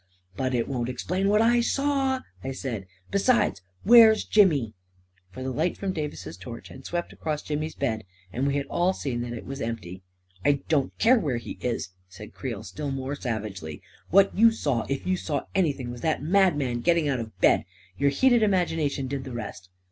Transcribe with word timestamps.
"But 0.35 0.55
it 0.55 0.67
won't 0.67 0.89
explain 0.89 1.29
what 1.29 1.43
I 1.43 1.61
saw!" 1.61 2.21
I 2.43 2.53
said." 2.53 2.87
Be 3.11 3.19
sides, 3.19 3.61
where's 3.83 4.25
Jimmy?" 4.25 4.73
For 5.31 5.43
the 5.43 5.51
light 5.51 5.77
from 5.77 5.93
Davis's 5.93 6.37
torch 6.37 6.69
had 6.69 6.85
swept 6.87 7.13
across 7.13 7.43
Jimmy's 7.43 7.75
bed, 7.75 8.05
and 8.33 8.47
we 8.47 8.55
had 8.55 8.65
all 8.65 8.93
seen 8.93 9.21
that 9.21 9.33
it 9.33 9.45
was 9.45 9.61
empty." 9.61 10.01
I 10.43 10.63
don't 10.67 10.97
care 10.97 11.19
where 11.19 11.37
he 11.37 11.59
is!" 11.61 11.89
said 12.09 12.33
Creel, 12.33 12.63
still 12.63 12.89
more 12.89 13.13
savagely." 13.15 13.83
What 14.17 14.33
you 14.35 14.49
saw, 14.51 14.87
if 14.89 15.05
you 15.05 15.17
saw 15.17 15.43
any 15.53 15.71
thing, 15.71 15.91
was 15.91 16.01
that 16.01 16.23
madman 16.23 16.81
getting 16.81 17.07
out 17.07 17.19
of 17.19 17.39
bed. 17.39 17.65
Your 17.99 18.09
heated 18.09 18.41
imagination 18.41 19.05
did 19.05 19.23
the 19.23 19.33
rest." 19.33 19.69